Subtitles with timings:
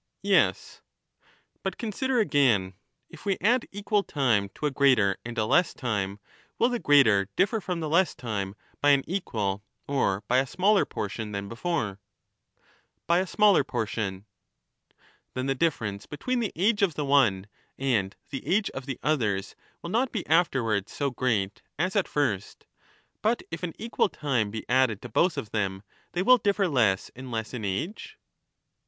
[0.23, 0.81] Yes.
[1.61, 2.73] But consider again;
[3.11, 6.19] if we add equal time to a greater and But if an a less time,
[6.57, 10.47] will the greater differ from the less time by an ^^^j^* equal or by a
[10.47, 11.83] smaller portion than before?
[11.83, 11.99] to a greater
[13.05, 14.21] By a smaller portion.
[14.89, 14.95] fhe'^rl^tive
[15.35, 17.45] Then the difference between the age of the one
[17.77, 22.07] and the diflference age of the others will not be aflerwards so great as at
[22.07, 25.83] first, *f ^^^^'^ but if an equal time be added to both of them
[26.13, 28.17] they will differ diminishes; less and less in age